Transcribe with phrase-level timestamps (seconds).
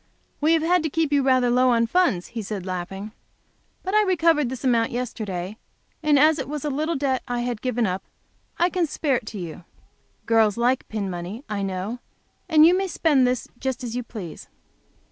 [0.39, 3.11] "We have had to keep you rather low in funds," he said laughing.
[3.83, 5.57] "But I recovered this amount yesterday,
[6.01, 8.01] and as it was a little debt I had given up,
[8.57, 9.57] I can spare it to you.
[10.21, 11.99] For girls like pin money, I know,
[12.49, 14.49] and you may spend this just as you please."